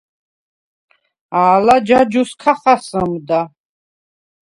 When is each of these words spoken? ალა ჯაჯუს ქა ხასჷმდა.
ალა 1.43 1.75
ჯაჯუს 1.87 2.31
ქა 2.41 2.53
ხასჷმდა. 2.61 3.41